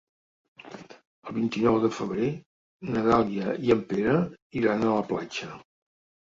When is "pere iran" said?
3.93-4.87